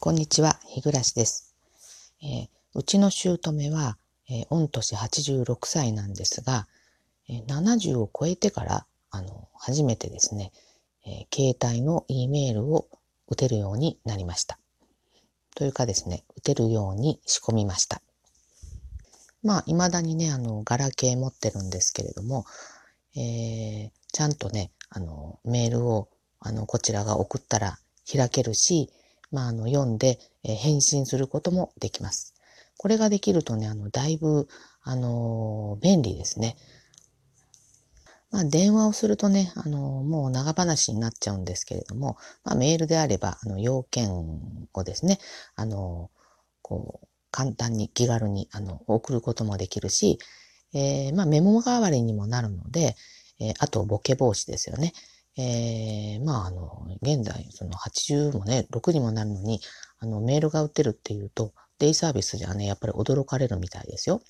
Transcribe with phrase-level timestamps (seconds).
[0.00, 1.56] こんにちは、日暮です。
[2.22, 3.98] えー、うちの姑は、
[4.30, 6.68] えー、御年86歳なんですが、
[7.28, 10.52] えー、70を超えてから、あの、初めてですね、
[11.04, 12.86] え携帯の E メールを
[13.26, 14.60] 打てるようになりました。
[15.56, 18.00] というかですね、打てるように仕込みました。
[19.42, 22.46] まあ、未だにね、あの、ガラケー持ってるんですけれども、
[23.16, 26.08] えちゃんとね、あの、メールを、
[26.38, 28.92] あの、こちらが送ったら開けるし、
[29.30, 32.34] まあ、あの、読んで、え、返信することもできます。
[32.76, 34.48] これができるとね、あの、だいぶ、
[34.82, 36.56] あの、便利ですね。
[38.30, 44.12] まあ、電話をするとね、あの、もう長話になっちゃうんですけれども、まあ、メールであれば、あの、要件
[44.74, 45.18] をですね、
[45.56, 46.10] あの、
[46.62, 50.18] こう、簡単に気軽に、あの、送ることもできるし、
[50.74, 52.96] えー、まあ、メモ代わりにもなるので、
[53.40, 54.92] えー、あと、ボケ防止ですよね。
[55.38, 59.60] えー、まあ、あの、現在、その80もね、6にもなるのに、
[60.00, 64.20] あの、メールが打てるっていうと、デイサービスじゃね、やっぱり驚かれるみたいですよ。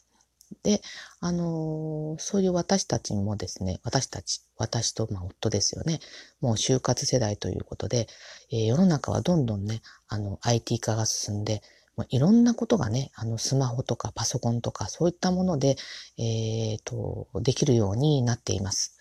[0.62, 0.83] で、
[1.20, 6.00] あのー、そういう私たちもですね、私たち、私と、まあ、夫ですよね、
[6.42, 8.06] もう就活世代ということで、
[8.53, 11.62] えー、世の中はどんどんね、あの、IT 化が進んで、
[11.97, 15.77] まあ、いろんなことがね、あの、スマホとかパソコンとか、そういったもので、
[16.19, 18.98] えっ、ー、と、できるようになっています。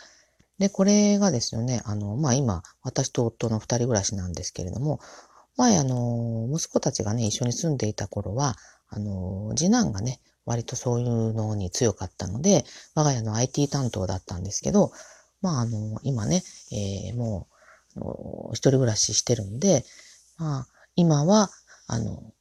[0.60, 5.00] で、これがですよね、あの、まあ、今、私と夫の二人暮らしなんですけれども、
[5.56, 8.56] 前、あの、息子たちがね、一緒に住んでいた頃は、
[8.90, 14.92] あの、次男がね、割とそういうのに強かったので、我が家の IT 担当だったんですけど、
[15.42, 17.48] まあ、あの、今ね、えー、も
[17.96, 19.84] う、一人暮らししてるんで、
[20.38, 21.50] まあ、今は、
[21.88, 22.34] あの、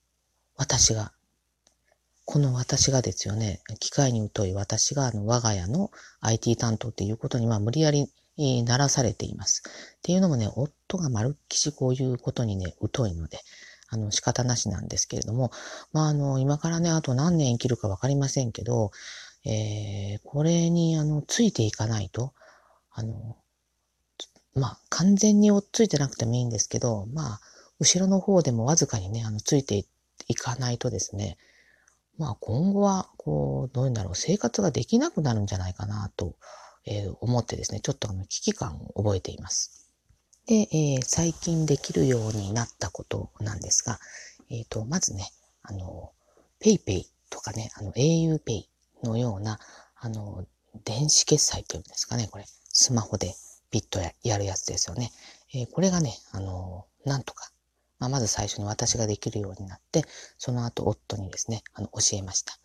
[0.57, 1.13] 私が
[2.27, 8.11] この私がですよね、機械に疎い私があの我が家の IT 担当っていうことにまあ無理やり
[8.65, 9.63] ならされています。
[9.99, 13.39] っていうのもね、夫がまるっきしこういうことにね、疎いので、
[13.89, 15.53] あの仕方なしなんですけれども、
[15.93, 18.91] まああの、今からね、あと何年生きるかわかりませんけど、
[19.45, 22.35] えー、これにあの、ついていかないと、
[22.91, 23.37] あの、
[24.57, 27.41] まあ完全に追っついてなくてもいいんですけど、まあ、
[27.79, 29.85] 後ろの方でもわずかにね、あの、ついて
[30.27, 31.37] いかないとですね、
[32.19, 36.37] まあ今後は、こう、どういうんだろう、生活ができなくなるんじゃないかなと、
[36.87, 39.91] え、思ってですね、ちょっとあの危機感を覚えています。
[40.47, 43.99] で、えー、最近できるようになったことなんですが、
[44.49, 45.29] えっ、ー、と、まずね、
[45.63, 46.13] あの、
[46.61, 48.65] PayPay とかね、あの auPay
[49.03, 49.59] のような、
[49.97, 50.47] あの、
[50.85, 53.35] 電子決済っていうんですかね、これ、スマホで
[53.71, 55.11] ピッとやるやつですよね。
[55.53, 57.51] えー、これがね、あの、なんとか
[57.99, 60.05] まあ、まず最初に私ができるようになって、
[60.39, 62.59] その後夫にですね、あの、教えました。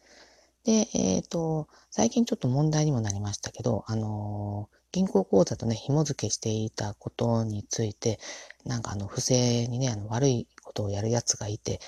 [0.64, 8.20] で、えっ、ー、と、最近ちょっと問題にもなりましたけど、あのー、銀行口座とね、紐付けしていたことについて、
[8.66, 11.80] なんかあの、不正にね、あの、悪いことをやるやつがいて、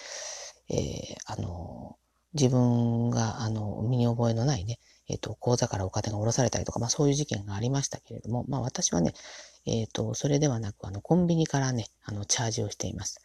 [0.70, 1.98] えー、あの
[2.34, 9.14] 自分が、あの、身に覚えのないね、えっ、と、口座からお金が下ろされたりとか、まあそういう事件がありましたけれども、まあ私はね、
[9.66, 13.22] えっ、ー、と、それではなく、あの、コンビニからね、あの、チャージをしています。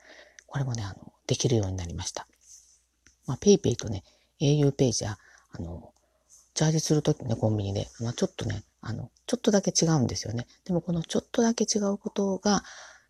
[0.46, 2.26] これもね、あの、できるようになりました。
[3.26, 4.04] まあ、ペイペイとね、
[4.40, 5.18] au ペイじゃ、
[5.52, 5.92] あの、
[6.54, 10.46] チャージするときね、コンビニで、まあ、ちょっとね、あの、ちょっとだけ違うんですよね。
[10.64, 12.62] でも、このちょっとだけ違うことが、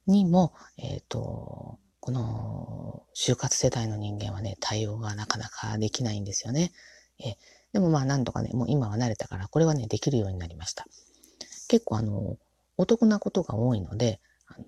[0.07, 6.73] にも、えっ、ー、と、この、昭和世代の人間はね、対応がなかなかできないんですよね。
[7.21, 7.37] え
[7.73, 10.87] でもまあ、なんとかね、もう今は慣れたから、これはね、できるようになりました。
[11.69, 12.37] 結構あの、
[12.79, 14.65] お得なことが多いので、あの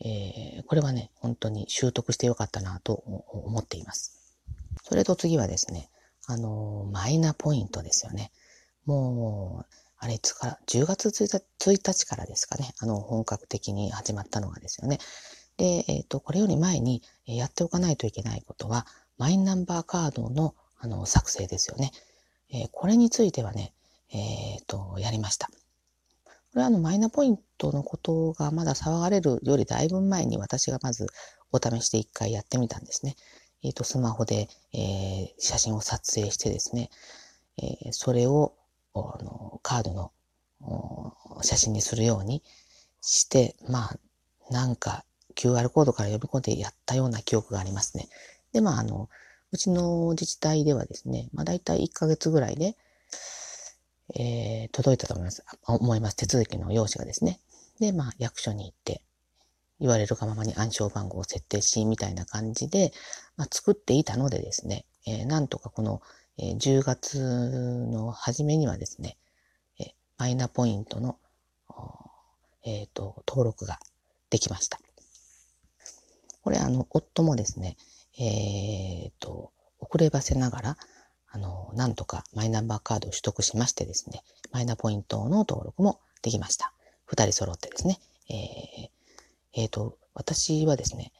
[0.00, 4.36] えー、これはね、本当に習得してよかったなと思っています。
[4.82, 5.88] それと次はですね、
[6.26, 8.30] あの、マイナポイントですよね。
[8.84, 14.98] もう、あれ、つか、10月1日からですかね、あの、本格的に始まったのがですよね。
[15.56, 21.90] で、えっ、ー、と、これより前にやっておかないといけないことは、マイナンバーカードの、あの、作成ですよね。
[22.50, 23.72] えー、これについてはね、
[24.10, 25.50] えっ、ー、と、やりました。
[26.52, 31.06] これはあのマイナポイントのことがまだ騒がれるよりだいぶ前に私がまず
[31.52, 33.16] お試しで一回やってみたんですね。
[33.62, 36.90] えっ、ー、と、スマホで、えー、写真を撮影してですね、
[37.58, 38.54] えー、それを
[38.94, 40.12] あのカードの
[41.42, 42.42] 写真にするように
[43.00, 43.98] して、まあ、
[44.50, 45.04] なんか
[45.34, 48.08] QR コードから呼び込んでやったような記憶がありますね。
[48.52, 49.08] で、まあ、あの、
[49.50, 52.76] うちの自治体ではですね、まあ、大体1ヶ月ぐらいで、
[54.14, 55.44] えー、届いたと思います。
[55.66, 56.16] 思います。
[56.16, 57.40] 手続きの用紙がですね。
[57.80, 59.02] で、まあ、役所に行って、
[59.80, 62.92] 言われるがままに暗証番号を設定し、みたいな感じで、
[63.36, 66.02] まあ、作っていたのでですね、えー、なんとかこの、
[66.38, 69.16] えー、10月の初めにはですね、
[69.78, 71.18] えー、マイナポイントの、
[72.64, 73.78] えっ、と、登録が
[74.30, 74.78] できました。
[76.42, 77.76] これあの、夫もですね、
[78.18, 80.76] えー、と、遅ればせながら、
[81.30, 84.22] あの、なんとかマイナンバーカードを取得しましてですね、
[84.52, 86.72] マイナポイントの登録もできました。
[87.04, 87.98] 二人揃ってですね。
[88.30, 91.12] えー、えー、と、私はですね、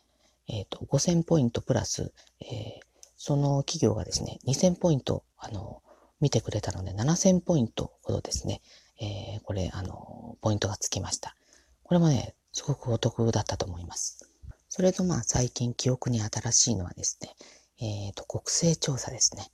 [0.48, 5.82] えっ、ー、と、5000ポイントプラス、えー、その企業がですね、2000ポイント、あの、
[6.20, 8.60] 見てくれたので、7000ポイントほどですね、
[9.00, 11.36] えー、これ、あの、ポイントがつきました。
[11.84, 14.28] これもね、すごくお得だったと思います。
[14.68, 17.34] それとまあ、最近記憶に新しいのはですね、
[17.80, 19.50] えっ、ー、と、国勢調査ですね。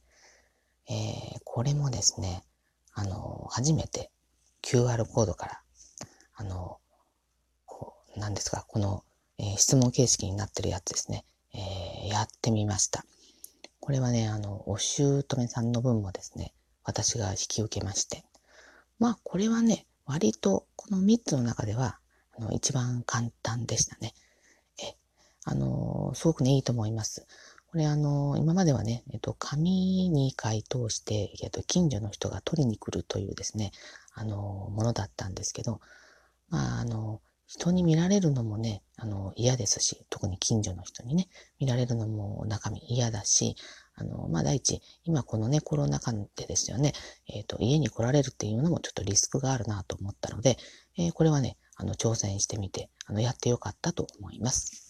[0.88, 2.44] えー、これもですね、
[2.92, 4.10] あの、初めて
[4.62, 5.62] QR コードから、
[6.34, 6.78] あの、
[7.66, 9.04] こう、なんですか、この、
[9.38, 13.04] えー、質問形式になってるやつですね、えー、やってみました。
[13.80, 16.54] これはね、あの、お姑さんの分もですね、
[16.84, 18.24] 私が引き受けまして。
[18.98, 21.98] まあ、これはね、割とこの3つの中では、
[22.38, 24.14] あの、一番簡単でしたね。
[24.82, 24.96] え、
[25.44, 27.26] あの、すごくね、いいと思います。
[27.74, 33.72] これあの、今まではね、えっと、紙に回答して、えっと、近所の人が取りに来るというですね、
[34.14, 34.36] あの、
[34.72, 35.80] ものだったんですけど、
[36.50, 41.26] まあ、あの、人に見られるのもね、あの、嫌ですし、特に近所の人にね、
[41.58, 43.56] 見られるのも中身嫌だし、
[43.96, 46.92] あの、まあ、第一、今このね、コロナ禍でですよね、
[47.26, 50.58] えっ、と、家に来られるっていうのもちょっとリスクがあるなと思ったので、
[50.96, 54.83] えー、これはね、あの、挑戦してみて、あの、やってよかったと思います。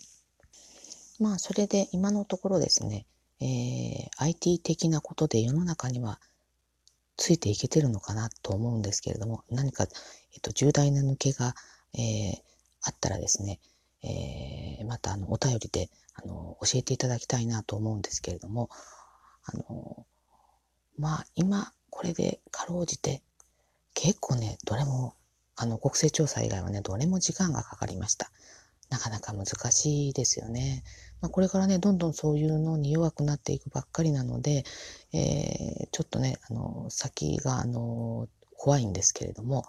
[1.20, 3.06] まあ、それで今のところですね、
[3.40, 6.18] えー、IT 的なことで世の中には
[7.16, 11.54] ついていけてるのかなと思うんですけれども、何か、えっと、重大な抜けが、
[11.94, 12.34] えー、
[12.82, 13.60] あったらですね、
[14.02, 18.68] えー、またあのお便りであの教えていただきたいなと思うんですけれども、
[19.44, 20.06] あの
[20.98, 23.22] まあ今これでかろうじて
[23.94, 25.14] 結構ね、どれも
[25.56, 28.30] あの国勢調査以外はね、どれも時間がかかりました。
[28.94, 30.84] なかなか難しいですよね。
[31.20, 34.62] まあ、これからね、どんどんそういうのに弱くなっていくばっかりなので、
[35.12, 39.64] えー、ちょっとね、あの、先が、あの、怖いんですけれども、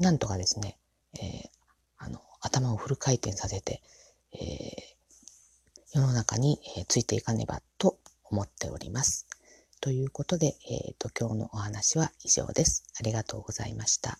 [0.00, 0.78] なんとかですね、
[1.20, 1.48] えー、
[1.96, 3.82] あの、頭をフル回転させて、
[4.32, 9.28] えー、世の中に、えついていかねばと思っております。
[9.80, 12.82] ということで、えっ、と、今日のお話は以上です。
[12.98, 14.18] ありがとうございました。